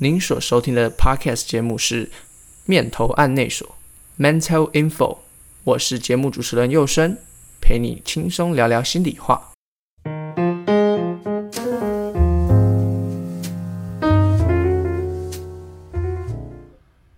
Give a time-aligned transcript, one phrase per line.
[0.00, 2.06] 您所收听的 Podcast 节目是
[2.66, 3.76] 《面头案内所》
[4.22, 5.18] （Mental Info），
[5.64, 7.16] 我是节目主持人佑生，
[7.60, 9.50] 陪你轻松聊聊心里话。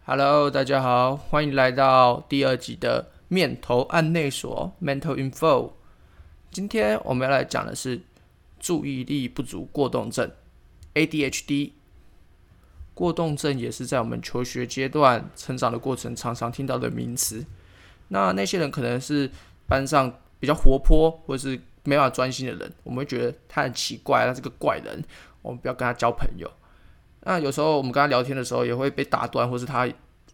[0.07, 5.73] Hello，大家好，欢迎来到第二集的《面头案内所》（Mental Info）。
[6.51, 8.01] 今天我们要来讲的是
[8.59, 10.31] 注意力不足过动症
[10.95, 11.73] （ADHD）。
[13.01, 17.43] 过动症也是在我们求学阶段、成长的过程常常听到的名词。
[18.09, 19.31] 那那些人可能是
[19.67, 25.03] 班上比较活泼或者是没法专心的人，我们会觉得他很奇怪，他是个怪人，
[25.41, 26.47] 我们不要跟他交朋友。
[27.23, 29.89] 那有时候我们跟他聊天的时候，也会被打断，或是他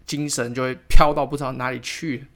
[0.04, 2.26] 精神就会飘到不知道哪里去。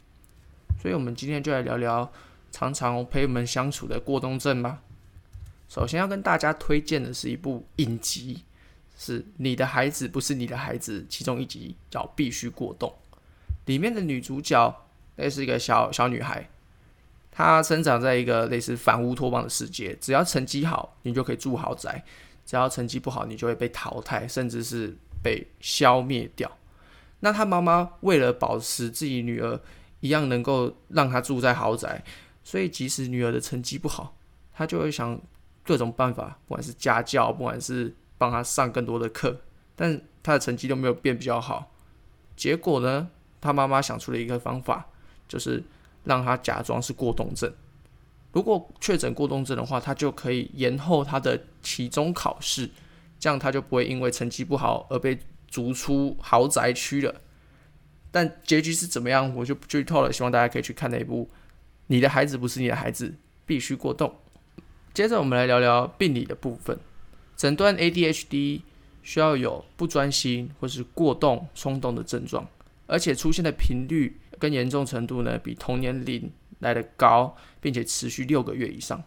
[0.80, 2.08] 所以，我们今天就来聊聊
[2.52, 4.78] 常常陪我们相处的过动症吧。
[5.68, 8.44] 首先要跟大家推荐的是一部影集。
[9.02, 12.90] 是你的孩子不是你的孩子，其中一集叫《必须过动》，
[13.64, 14.76] 里面的女主角
[15.16, 16.46] 那是一个小小女孩，
[17.30, 21.90] 她生长在一个类似反乌托邦的世界，只要成绩好，你就可以住豪宅；
[22.44, 26.50] 只要成绩不好，你就会被淘汰，甚至是被消灭掉。
[27.20, 29.58] 那她妈妈为了保持自己女儿
[30.00, 32.04] 一样能够让她住在豪宅，
[32.44, 34.14] 所以即使女儿的成绩不好，
[34.52, 35.18] 她就会想
[35.64, 39.40] 各种办法，不管是家教，不管是帮他上更多的课，
[39.74, 41.72] 但他的成绩都没有变比较好。
[42.36, 43.08] 结果呢，
[43.40, 44.88] 他妈妈想出了一个方法，
[45.26, 45.64] 就是
[46.04, 47.50] 让他假装是过动症。
[48.32, 52.68] 如果确诊过动症的话，他就可以延后他的期中考试，
[53.18, 55.18] 这样他就不会因为成绩不好而被
[55.48, 57.22] 逐出豪宅区了。
[58.10, 60.12] 但结局是怎么样，我就不剧透了。
[60.12, 61.24] 希望大家可以去看那一部
[61.86, 63.14] 《你的孩子不是你的孩子，
[63.46, 64.10] 必须过动》。
[64.92, 66.78] 接着我们来聊聊病理的部分。
[67.40, 68.60] 诊断 ADHD
[69.02, 72.46] 需要有不专心或是过动、冲动的症状，
[72.86, 79.02] 而且出现的频率跟严重程度呢，比同年龄来得高，并且持续六个月以上。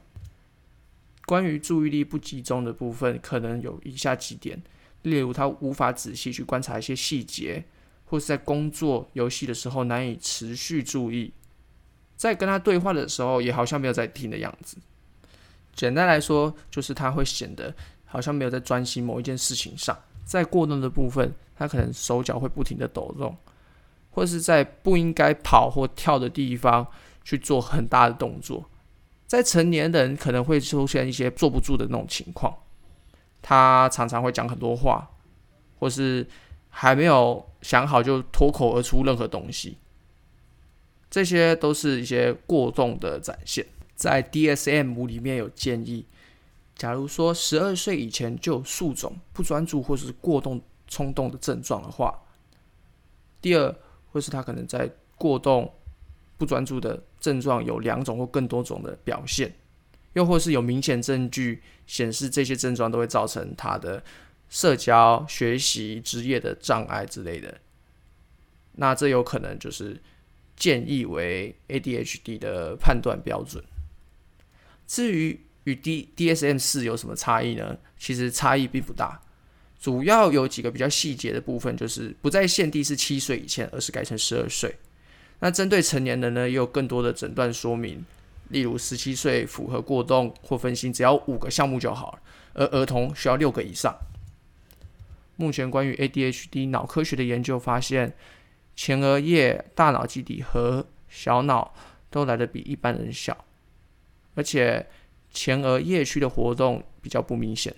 [1.27, 4.59] 关于注意力不集中的部分，可能有以下几点，
[5.03, 7.63] 例如他无法仔细去观察一些细节，
[8.05, 11.31] 或是在工作、游戏的时候难以持续注意，
[12.17, 14.77] 在跟他对话的时候也好像没有在听的样子。
[15.75, 17.75] 简单来说，就是他会显得。
[18.13, 23.35] 好像没有在专心某一件事情上，在过动的部分，他可能手脚会不停的抖动，
[24.11, 26.85] 或是在不应该跑或跳的地方
[27.23, 28.69] 去做很大的动作。
[29.25, 32.55] 在成年人可能会出现一些坐不住的那种情况，
[33.41, 35.09] 他常常会讲很多话，
[35.79, 36.27] 或是
[36.69, 39.79] 还没有想好就脱口而出任何东西，
[41.09, 43.65] 这些都是一些过动的展现。
[43.95, 46.05] 在 DSM 五里面有建议。
[46.75, 52.19] 假如说十二岁以前就有数种不专注或是过动冲动的症状的话，
[53.41, 53.75] 第二，
[54.11, 55.73] 或是他可能在过动
[56.37, 59.53] 不专注的症状有两种或更多种的表现，
[60.13, 64.03] 又或是有明显证据显示这些症状都会造成他的
[64.49, 67.59] 社交、学习、职业的障碍之类的，
[68.73, 70.01] 那这有可能就是
[70.55, 73.63] 建议为 ADHD 的判断标准。
[74.85, 77.77] 至于与 D DSM 四有什么差异呢？
[77.97, 79.21] 其实差异并不大，
[79.79, 84.75] 主要有几个比较细节的部分，就是不再限定是七岁以前，而是改成十二岁。
[85.39, 88.03] 那针对成年人呢，也有更多的诊断说明，
[88.49, 92.19] 例如十七岁符合过动或分心，只要五个项目就好了，
[92.55, 93.95] 而儿童需要六个以上。
[95.37, 98.13] 目前关于 ADHD 脑科学的研究发现，
[98.75, 101.73] 前额叶、大脑基底和小脑
[102.09, 103.45] 都来得比一般人小，
[104.35, 104.85] 而且。
[105.33, 107.75] 前额叶区的活动比较不明显。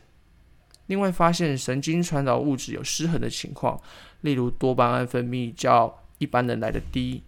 [0.88, 3.82] 另外，发现神经传导物质有失衡的情况，
[4.22, 7.24] 例如多巴胺分泌较一般人来的低，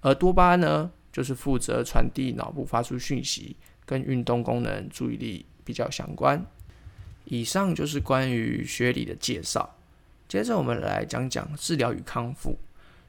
[0.00, 3.54] 而多巴胺呢，就是负责传递脑部发出讯息，
[3.84, 6.42] 跟运动功能、注意力比较相关。
[7.26, 9.76] 以上就是关于学理的介绍。
[10.26, 12.56] 接着，我们来讲讲治疗与康复。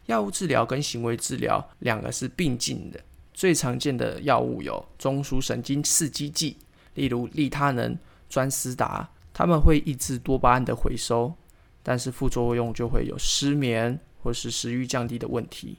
[0.07, 3.00] 药物治疗跟行为治疗两个是并进的。
[3.33, 6.57] 最常见的药物有中枢神经刺激剂，
[6.95, 7.98] 例如利他能、
[8.30, 11.34] 专思达，他们会抑制多巴胺的回收，
[11.81, 15.78] 但是副作用就会有失眠或是食欲降低的问题。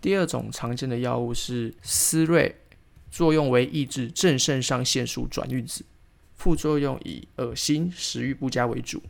[0.00, 2.54] 第二种常见的药物是思瑞，
[3.10, 5.84] 作用为抑制正肾上腺素转运子，
[6.34, 9.02] 副作用以恶心、食欲不佳为主。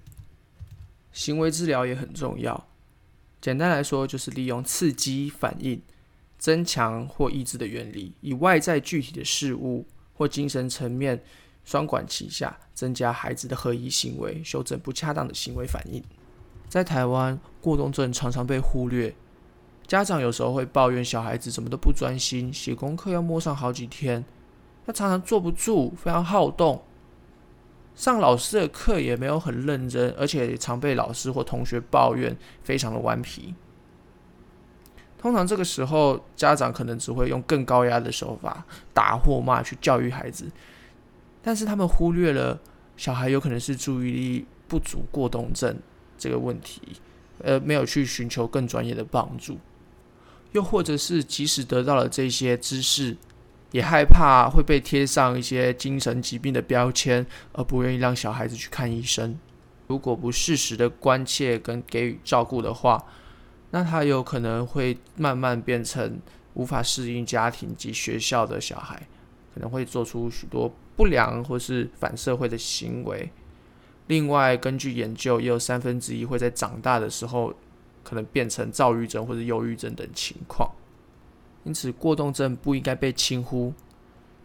[1.12, 2.68] 行为治疗也很重要，
[3.40, 5.80] 简单来说就是利用刺激反应。
[6.38, 9.84] 增强或抑制的原理，以外在具体的事物
[10.18, 11.22] 或精神层面
[11.64, 16.02] 双管齐下，增加孩子的合一行为，修正不恰当的行为反应。
[16.68, 19.14] 在台湾，过动症常常被忽略，
[19.86, 24.24] 家长有时候会抱怨小孩子怎么都不专心，写功课要摸上好几天，
[24.84, 26.82] 他常常坐不住，非常好动，
[27.94, 33.54] 上老师的课也没有很认真，而且常被老师或同学抱怨，非常的顽皮。
[35.20, 40.48] 通常这个时候，家长可能只会用更高压的手法打或骂去教育孩子，
[41.42, 42.58] 但是他们忽略了
[42.96, 45.76] 小孩有可能是注意力不足过动症
[46.16, 46.80] 这个问题，
[47.42, 49.58] 呃，没有去寻求更专业的帮助，
[50.52, 53.16] 又或者是即使得到了这些知识，
[53.72, 59.36] 也害怕会被贴上一些精神疾病的标签，而不愿意让小孩子去看医生。
[59.88, 63.02] 如果不适时的关切跟给予照顾的话，
[63.70, 66.18] 那他有可能会慢慢变成
[66.54, 69.06] 无法适应家庭及学校的小孩，
[69.52, 73.30] 可能会做出许多不良或是反社会的行为。
[74.06, 77.52] 另外，根据研究，也有三分之一会在长大的时候
[78.02, 80.70] 可能变成躁郁症或者忧郁症等情况。
[81.64, 83.70] 因此，过动症不应该被轻忽。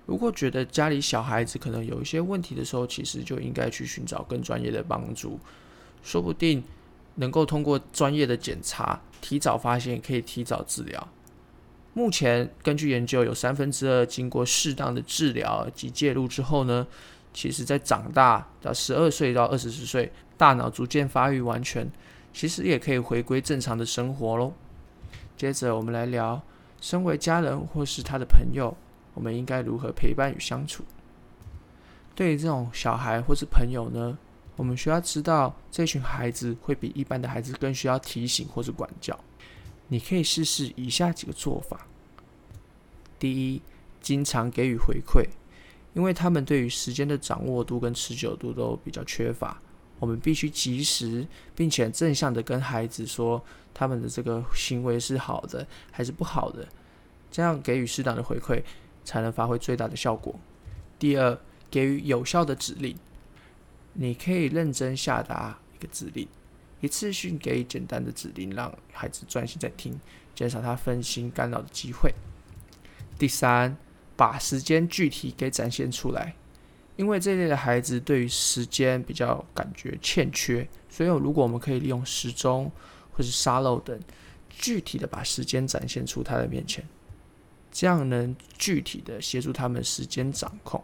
[0.05, 5.39] 如果觉得家里小孩子可能有一些问题的时候，其实就应该去寻找更专业的帮助，
[6.03, 6.61] 说不定。
[7.15, 11.07] 能够通过专业的检查，提早发现，可以提早治疗。
[11.93, 16.85] 目前根据研究，有三分之二经过适当的治疗及介入之后呢，
[17.33, 21.89] 其实在长大到十二岁到二十四岁，大脑逐渐发育完全，
[22.33, 24.51] 其实也可以回归正常的生活喽。
[25.37, 26.41] 接着我们来聊，
[26.81, 28.75] 身为家人或是他的朋友，
[29.13, 30.83] 我们应该如何陪伴与相处？
[32.13, 34.17] 对于这种小孩或是朋友呢？
[34.55, 39.19] 我们需要知道，这群孩子会比一般的孩子更需要提醒或是管教。
[39.87, 41.87] 你可以试试以下几个做法：
[43.19, 43.61] 第一，
[44.01, 45.25] 经常给予回馈，
[45.93, 49.59] 因为他们对于时间的掌握度跟持久度都比较缺乏。
[49.99, 56.67] 我们必须及时并且正向的跟孩子说，他们的这个行为是好的还是不好的，
[57.31, 58.61] 这样给予适当的回馈，
[59.03, 60.35] 才能发挥最大的效果。
[60.99, 61.37] 第二，
[61.71, 62.95] 给予有效的指令。
[63.93, 66.27] 你可以认真下达一个指令，
[66.81, 69.99] 一次性给简单的指令，让孩子专心在听，
[70.33, 72.13] 减少他分心干扰的机会。
[73.19, 73.77] 第三，
[74.15, 76.35] 把时间具体给展现出来，
[76.95, 82.71] 因为这类的孩子对于时间比较感觉欠缺，所以如果我们可以利用时钟
[83.11, 83.97] 或是沙漏等，
[84.49, 86.83] 具体的把时间展现出他的面前，
[87.71, 90.83] 这样能具体的协助他们时间掌控。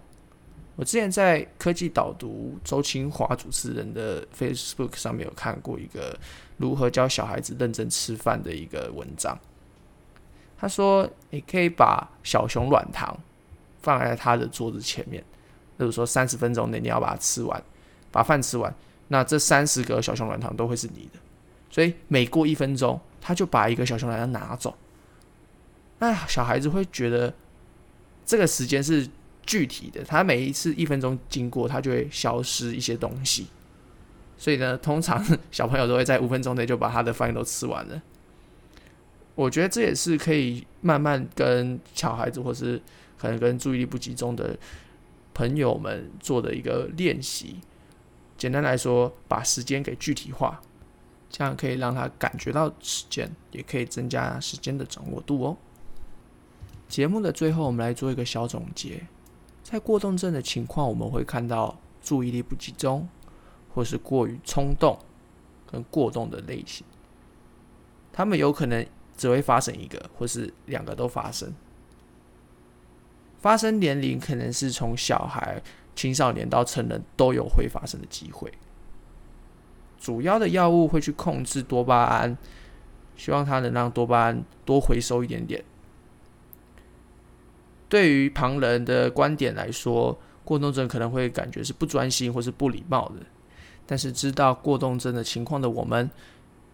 [0.80, 6.18] 我之前在科技导读周清华主持人的 Facebook 上面有看过一个
[6.56, 9.38] 如何教小孩子认真吃饭的一个文章。
[10.58, 13.14] 他说，你可以把小熊软糖
[13.81, 15.22] 放在他的桌子前面，
[15.80, 17.62] 例如说三十分钟内你要把它吃完，
[18.10, 18.74] 把饭吃完，
[19.10, 21.20] 那这三十个小熊软糖都会是你的。
[21.70, 24.74] 所以每过一分钟，他就把一个小熊软糖拿走。
[25.98, 27.34] 那小孩子会觉得
[28.26, 29.06] 这个时间是。
[29.50, 33.48] 具体的，他每一次一分钟经过，他就会消失一些东西。
[34.38, 38.00] 所以呢，通常小朋友都会在五分钟内就把他的饭都吃完了。
[39.34, 42.80] 我觉得这也是可以慢慢跟小孩子，或是
[43.18, 44.56] 可能跟注意力不集中的
[45.34, 47.56] 朋友们做的一个练习。
[48.38, 50.62] 简单来说，把时间给具体化，
[51.28, 55.57] 这样可以让他感觉到时间，也可以增加时间的掌握度哦。
[56.88, 59.02] 节目的最后，我们来做一个小总结。
[59.69, 63.07] 在过动症的情况，我们会看到注意力不集中，
[63.71, 64.97] 或是过于冲动
[65.71, 66.83] 跟过动的类型。
[68.11, 68.83] 他们有可能
[69.16, 71.54] 只会发生一个，或是两个都发生。
[73.38, 75.61] 发生年龄可能是从小孩、
[75.95, 78.52] 青少年到成人都有会发生的机会。
[79.99, 82.35] 主要的药物会去控制多巴胺，
[83.16, 85.64] 希望它能让多巴胺多回收一点点。
[87.90, 90.16] 对于旁人的观点来说，
[90.46, 93.26] 过动症可能会感觉是不专心或是不礼貌的。
[93.88, 96.08] 但是知道过动症的情况的我们，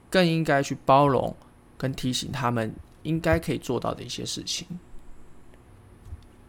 [0.10, 1.34] 更应该去包容
[1.77, 4.67] 跟提醒他们应该可以做到的一些事情。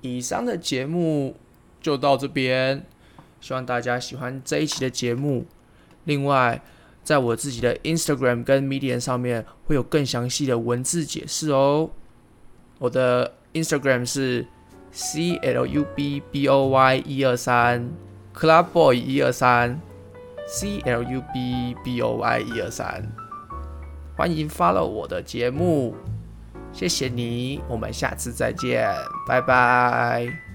[0.01, 1.37] 以上的节目
[1.81, 2.85] 就到这边，
[3.41, 5.47] 希望大家喜欢这一期的节目。
[6.07, 6.61] 另外，
[7.05, 11.89] 在我自己的 Instagram 跟 Medium 上面会有更详细的文字解释哦。
[12.81, 14.45] 我的 Instagram 是。
[14.99, 17.87] C L U B B O Y 一二三
[18.35, 19.79] ，Club Boy 一二三
[20.47, 23.07] ，C L U B B O Y 一二三，
[24.17, 25.95] 欢迎 follow 我的节目，
[26.73, 28.89] 谢谢你，我们下次再见，
[29.29, 30.46] 拜拜。